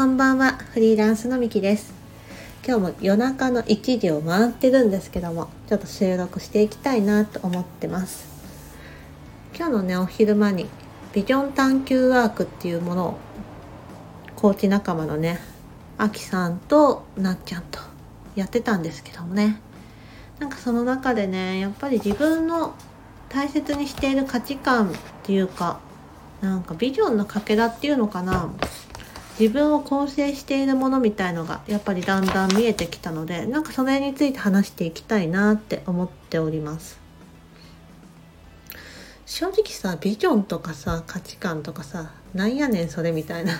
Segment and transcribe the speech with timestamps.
[0.00, 1.92] こんばんはフリーランスのみきです。
[2.66, 8.26] 今日も夜中の1時を回ってるんですけどもちょっと収録していきたいなと思ってます。
[9.54, 10.68] 今日のねお昼間に
[11.12, 13.18] ビジョン探求ワークっていうものを
[14.36, 15.38] コーチ仲間のね
[15.98, 17.78] あきさんとなっちゃんと
[18.36, 19.60] やってたんですけどもね。
[20.38, 22.74] なんかその中でねやっぱり自分の
[23.28, 24.94] 大切にしている価値観っ
[25.24, 25.78] ていうか
[26.40, 28.50] なんかビジョンのかけらっていうのかな。
[29.38, 37.00] 自分を構成しているものみたいのがやっぱりだんだん見えてきたのでなんかそれについて話していきたいなって思っております。
[39.30, 43.52] 正直さビジョンとかさ価値観とかさなんやねんそれみたいな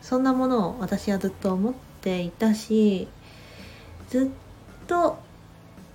[0.00, 3.08] そんなものを私はずっと思っていたし
[4.10, 5.18] ずっと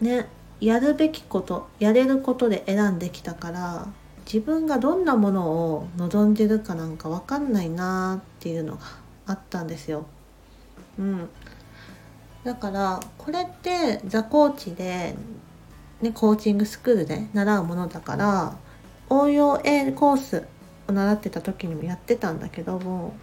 [0.00, 0.28] ね
[0.60, 3.86] やるべきことやれることで選んできたから
[4.26, 10.06] 自分がどんなものを望んでるかなんか分かんないなっていうのがあったんですよ。
[10.98, 11.28] うん、
[12.44, 15.14] だからこれってザ・コーチで、
[16.00, 18.56] ね、コーチングスクールで習うものだから
[19.08, 20.46] 応用 A コース
[20.88, 23.14] を習ってた時にもやってたんだけども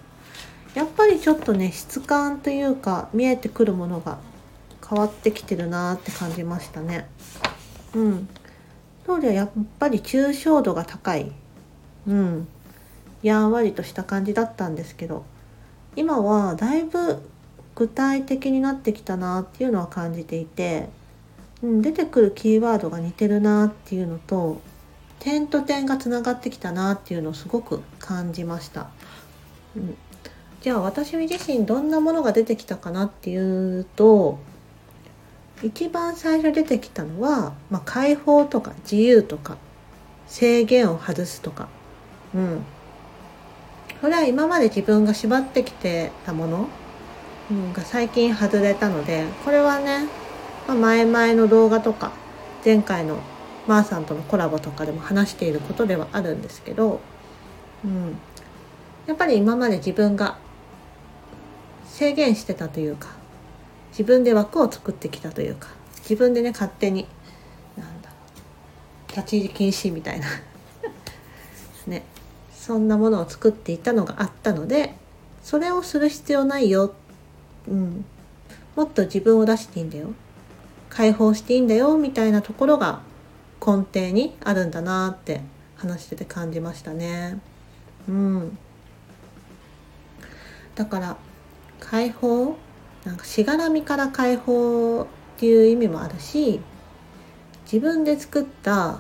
[0.74, 4.18] やっぱりちょっとね質感というか見えてくるものが
[4.88, 7.08] 変わってきてるなって感じましたね。
[7.94, 8.28] うん。
[9.06, 11.32] 当時はやっぱり抽象度が高い。
[12.08, 12.48] うん。
[13.22, 15.26] やんわりとした感じだったんですけど
[16.00, 17.20] 今はだいぶ
[17.76, 20.88] 具体的になってきたなっていうのは感じていて、
[21.62, 24.62] うん、出てくるキーワードが似てるなっていうのと
[25.20, 28.88] 点と点がつながってきたなっていうのをすごく感じました。
[29.76, 29.98] うん、
[30.62, 34.40] じゃあ私自身どんなものが出てきたかなっていうと
[35.62, 39.58] 一番最初出てきたのは、まあ、解放とか自由とか
[40.28, 41.68] 制限を外すとか、
[42.34, 42.64] うん、
[44.02, 46.70] それは今まで自分が縛ってきてたもの、
[47.52, 50.08] うん、が最近外れたのでこれはね、
[50.68, 52.12] まあ、前々の動画とか
[52.64, 53.20] 前回の
[53.68, 57.02] まーさんとのコラボとかでも話していることではあるんですけど、
[57.84, 58.18] うん、
[59.06, 60.38] やっぱり今まで自分が
[61.86, 63.10] 制限してたというか
[63.92, 65.68] 自分で枠を作ってきたというか
[66.02, 67.06] 自分でね勝手に
[67.78, 68.10] なんだ
[69.10, 70.28] 立ち入り禁止みたいな。
[71.88, 72.04] ね。
[72.70, 74.94] そんなものを作っていたのがあったので
[75.42, 76.94] それをする必要ないよ、
[77.68, 78.06] うん、
[78.76, 80.10] もっと自分を出していいんだよ。
[80.88, 83.02] 解放していいんだよみたいなところが
[83.60, 85.42] 根底にあるんだなって
[85.78, 87.40] 話してて感じましたね。
[88.08, 88.56] うん、
[90.76, 91.18] だから
[91.80, 92.56] 解放
[93.04, 95.08] なんかしがらみから解放
[95.38, 96.60] っていう意味もあるし
[97.64, 99.00] 自分で作った、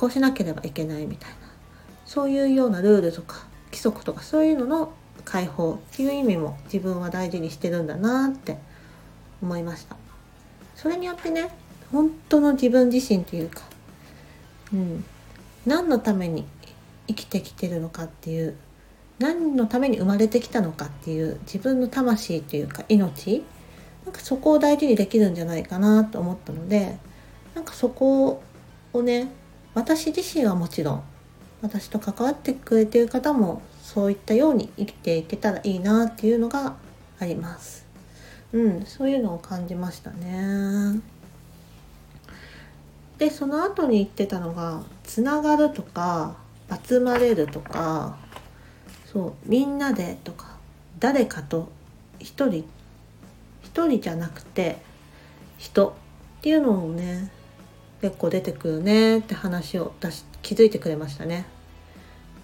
[0.00, 1.36] こうしなければいけないみたいな。
[2.06, 4.92] そういうようなルールとか規則とかそういうのの
[5.26, 8.56] 解放っていう意味も自分は大事にしてるんだなって
[9.42, 9.96] 思いました。
[10.74, 11.50] それによってね
[11.92, 13.60] 本当の自分自身というか
[14.72, 15.04] うん
[15.66, 16.46] 何のために
[17.06, 18.56] 生きてきてるのかっていう
[19.18, 23.44] 何のために生まれてきたのかっていう自分の魂というか命
[24.06, 26.96] なんかそこを大事にできるんじゃないかなと思ったので
[27.54, 28.42] なんかそこ
[28.94, 29.28] をね
[29.74, 31.02] 私自身はもちろん
[31.62, 36.76] 私と関わってくれてる方もそういったように生きていけたらいいなっていうのが
[37.18, 37.86] あります。
[38.52, 41.00] うん、そういうのを感じましたね。
[43.18, 46.36] で、その後に言ってたのが、つながるとか、
[46.88, 48.16] 集まれるとか、
[49.12, 50.56] そう、みんなでとか、
[50.98, 51.68] 誰かと
[52.18, 52.64] 一人、
[53.62, 54.78] 一人じゃなくて、
[55.58, 55.92] 人っ
[56.42, 57.30] ていうのをね、
[58.00, 61.46] 結構出てくるねって話を出し気づいてくれましたね。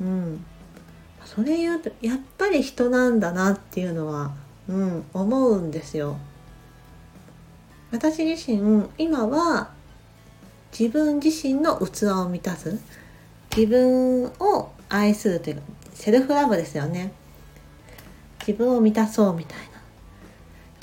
[0.01, 0.45] うん。
[1.25, 4.33] それ言うとやっぱり人なんだなっていうのは、
[4.69, 6.19] うん、思うんですよ。
[7.91, 9.71] 私自身今は
[10.79, 12.79] 自分自身の器を満たす
[13.57, 15.63] 自分を愛するというか
[15.95, 17.13] セルフラブですよね
[18.41, 19.65] 自分を満たそうみたいな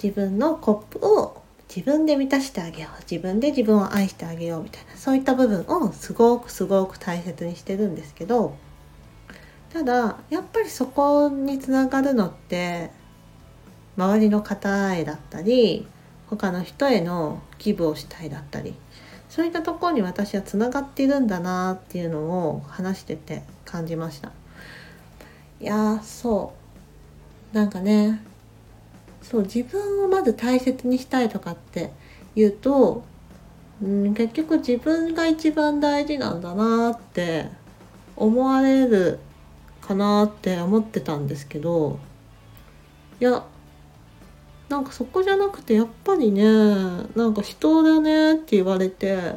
[0.02, 1.43] 自分のコップを
[1.76, 3.02] 自分で満たしてあげよう。
[3.10, 4.96] 自分で自分を愛してあげようみたいな。
[4.96, 8.56] そういった部分をすごくすごく大切にしてるんですけど。
[9.74, 12.92] ただやっぱりそこにつながるのって
[13.98, 15.88] 周りの方へだったり
[16.30, 18.76] 他の人へのギブをしたいだったり
[19.30, 24.32] そういったところに私はつながっているんだなっていうのを話してて感じました。
[25.60, 26.54] いやそ
[27.52, 27.56] う。
[27.56, 28.22] なんかね
[29.24, 31.92] そう自分をまず大切にしたいとかって
[32.36, 33.04] 言うと、
[33.82, 37.48] うん、結局自分が一番大事なんだなって
[38.16, 39.20] 思われる
[39.82, 42.00] かなって思ってたんですけど
[43.20, 43.44] いや
[44.70, 46.44] なんかそこじゃなくてやっぱりね
[47.16, 49.36] なんか人だねって言われて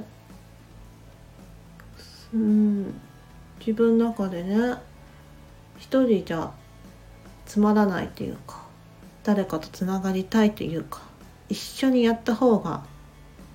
[2.35, 2.95] うん
[3.61, 4.75] 自分の中でね
[5.79, 6.51] 一人じゃ
[7.45, 8.66] つまらないっていうか。
[9.27, 11.03] 誰かとつながりたいというか
[11.49, 12.85] 一緒にやった方が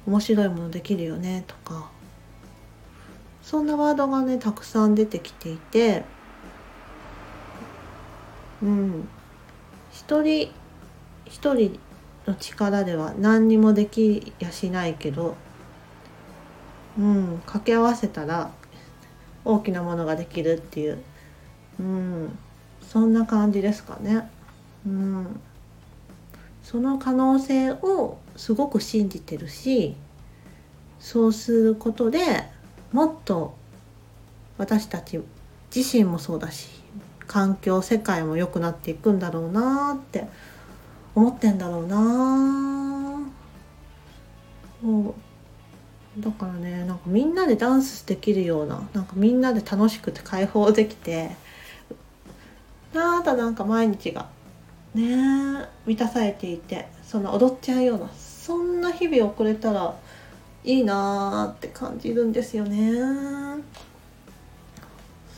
[0.05, 1.89] 面白いものできるよねとか
[3.41, 6.03] そんなワードがねたくさん出てきていて
[8.61, 9.07] うん。
[9.93, 10.51] 一人
[11.25, 11.79] 一人
[12.27, 15.37] の力では何にもできやしないけど
[16.99, 17.37] うん。
[17.45, 18.51] 掛け合わせたら
[19.45, 21.01] 大きなものができるっていう。
[21.79, 22.37] うん。
[22.81, 24.29] そんな感じですかね。
[24.85, 25.39] うん。
[26.71, 29.93] その可能性をすごく信じてるし
[31.01, 32.19] そうすることで
[32.93, 33.55] もっと
[34.57, 35.19] 私たち
[35.75, 36.69] 自身もそうだし
[37.27, 40.27] 環境世界も良くなっていくんだろうなって
[41.13, 43.19] 思ってんだろうな。
[44.81, 45.15] そ
[46.17, 51.31] うだからねなんかみんなでダンスできるようななんかみんなで楽しくて解放できて
[52.93, 54.29] なんだなんか毎日が
[54.93, 59.95] ね満たされていてそんな踊っちゃうようなそんな日々を送れたら
[60.63, 63.63] いいなーって感じるんですよね。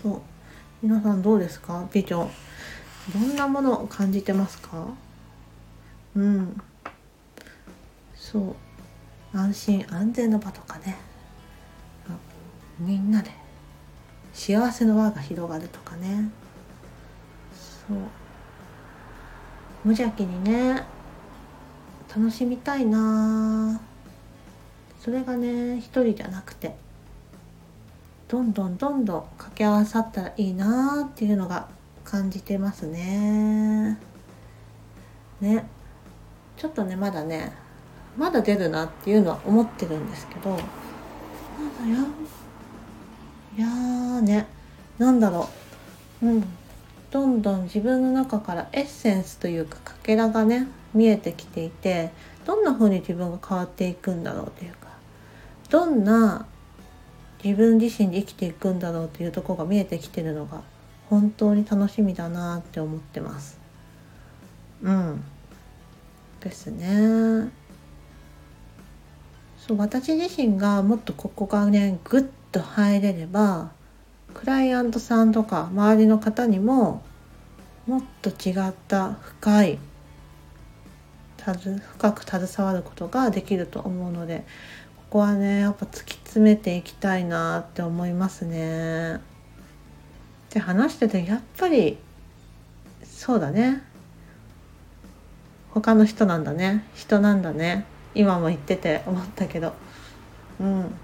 [0.02, 0.22] そう。
[0.82, 1.88] 皆さんどうですか？
[1.94, 2.30] 美女。
[3.14, 4.88] どんなものを感じてますか？
[6.16, 6.62] うん。
[8.16, 8.56] そう。
[9.38, 10.98] 安心安全の場とかね。
[12.80, 13.32] みんなで
[14.34, 16.30] 幸せの輪が広がるとかね。
[17.88, 17.98] そう。
[19.84, 20.84] 無邪気にね
[22.16, 23.82] 楽しみたいな。
[25.00, 26.76] それがね一人じゃなくて
[28.30, 31.68] どんどんどんどん掛け合わさったらいいなっていうのが
[32.06, 34.00] 感じてますね。
[35.42, 35.68] ね。
[36.56, 37.52] ちょっとねまだね
[38.18, 40.62] まだ出るなっていうのは思ってるんですけどまだ
[41.90, 41.98] や
[43.58, 44.48] いやーね。
[44.98, 45.50] なんだろ
[46.22, 46.28] う。
[46.28, 46.44] うん。
[47.14, 52.10] どんどん自分の中からエッセンスというかかけらがね見えてきていて
[52.44, 54.88] どんな風に自分が変わっていくんだろうというか
[55.70, 56.48] どんな
[57.44, 60.64] 自分自身で生きていくんだろうというとこが見えてきてるのが
[61.08, 63.60] 本当に楽しみだなって思ってます。
[64.82, 65.24] うん
[66.40, 67.52] ですね。
[69.60, 73.72] そう私自身がもっとここがねグッと入れれば
[74.34, 77.04] クライアントさんとか周りの方にも
[77.88, 79.80] もっと違った深い
[81.38, 84.46] 深く携わることができると思うので
[84.96, 89.20] ここはねやっぱ突き詰めていきたいなって思いますね。
[90.52, 91.98] で話しててやっぱり
[93.04, 93.82] そうだね。
[95.72, 96.86] 他の人なんだね。
[96.94, 97.86] 人なんだね。
[98.16, 99.74] 今も言ってて思ったけど。
[100.60, 100.96] うん。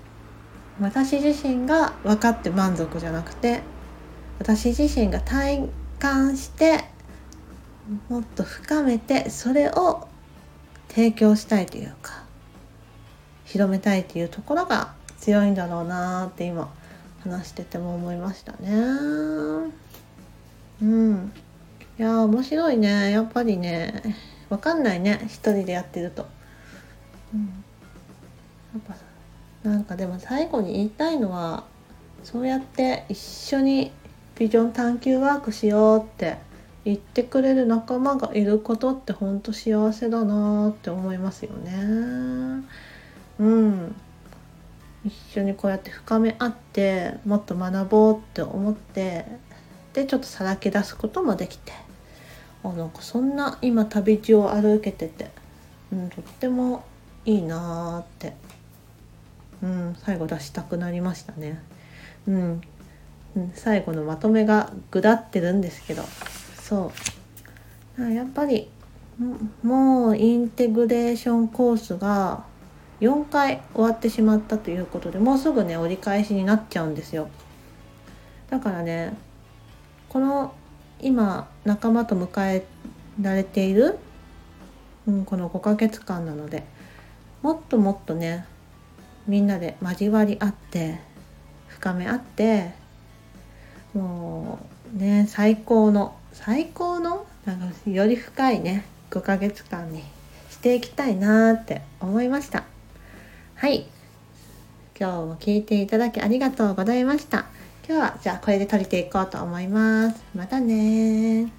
[0.81, 3.61] 私自身が分かって満足じゃなくて
[4.39, 5.67] 私自身が体
[5.99, 6.85] 感して
[8.07, 10.07] もっと深めてそれを
[10.89, 12.23] 提供したいというか
[13.45, 16.71] 広めたいというところが強いんだろうなって今
[17.23, 18.69] 話してても思いましたね。
[20.81, 21.31] うん。
[21.97, 23.11] いや面白いね。
[23.11, 24.15] やっぱりね
[24.49, 25.19] 分かんないね。
[25.25, 26.27] 一人でやってると、
[27.33, 27.47] うん、や
[28.77, 29.08] っぱ
[29.63, 31.63] なんかでも最後に言いたいのは
[32.23, 33.91] そうやって一緒に
[34.37, 36.37] ビジョン探求ワークしようって
[36.85, 42.63] 言ってくれる仲間がいることってほんと幸せだなって思いますよね。
[43.39, 43.95] うん
[45.05, 49.25] 一緒にこうやって深め合ってもっと学ぼうって思って
[49.93, 51.71] でちょっとさらけ出すこともできて
[52.63, 55.29] あなんかそんな今旅路を歩けてて、
[55.93, 56.83] うん、とっても
[57.25, 58.33] いいなーって
[59.61, 61.61] うん、最後出したくなりましたね。
[62.27, 62.61] うん、
[63.53, 66.03] 最後のまとめがぐだってるんですけど。
[66.61, 66.91] そ
[67.97, 68.13] う。
[68.13, 68.69] やっぱり
[69.63, 72.45] もうインテグレーションコースが
[73.01, 77.29] 4回終わってしまったということでもうすぐね折り返しになっちゃうんですよ。
[78.49, 79.17] だからね
[80.07, 80.53] この
[81.01, 82.65] 今仲間と迎え
[83.21, 83.99] られている、
[85.07, 86.63] うん、この5ヶ月間なので
[87.41, 88.45] もっともっとね
[89.29, 90.99] みんなで交わり合って
[91.67, 92.71] 深め合って
[93.93, 94.59] も
[94.95, 100.03] うね最高の最高のなんかより深いね5ヶ月間に
[100.49, 102.63] していきたいなって思いました。
[103.55, 103.87] はい。
[104.99, 107.45] 今日も聞いていただきありがとうございました。
[107.87, 110.21] 今日はじゃあこれで撮れていこうと思います。
[110.35, 111.58] またね